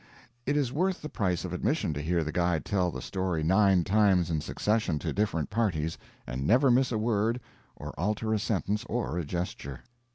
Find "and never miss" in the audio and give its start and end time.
6.25-6.91